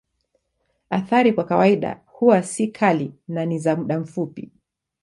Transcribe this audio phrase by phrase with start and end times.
[0.89, 4.51] Athari kwa kawaida huwa si kali na ni za muda mfupi.